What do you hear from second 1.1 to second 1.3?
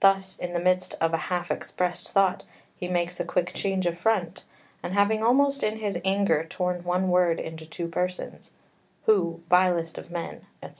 a